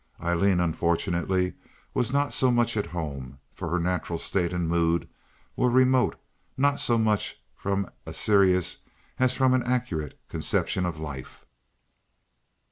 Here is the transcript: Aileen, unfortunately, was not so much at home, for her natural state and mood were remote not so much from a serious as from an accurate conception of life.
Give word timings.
Aileen, 0.19 0.59
unfortunately, 0.59 1.53
was 1.93 2.11
not 2.11 2.33
so 2.33 2.49
much 2.49 2.75
at 2.75 2.87
home, 2.87 3.37
for 3.53 3.69
her 3.69 3.77
natural 3.77 4.17
state 4.17 4.51
and 4.51 4.67
mood 4.67 5.07
were 5.55 5.69
remote 5.69 6.19
not 6.57 6.79
so 6.79 6.97
much 6.97 7.39
from 7.55 7.87
a 8.07 8.11
serious 8.11 8.79
as 9.19 9.35
from 9.35 9.53
an 9.53 9.61
accurate 9.61 10.19
conception 10.27 10.87
of 10.87 10.99
life. 10.99 11.45